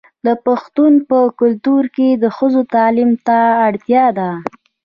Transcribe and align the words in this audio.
د 0.25 0.27
پښتنو 0.45 0.99
په 1.09 1.19
کلتور 1.39 1.83
کې 1.95 2.09
د 2.23 2.25
ښځو 2.37 2.61
تعلیم 2.75 3.11
ته 3.27 3.39
اړتیا 3.67 4.05
ده. 4.17 4.29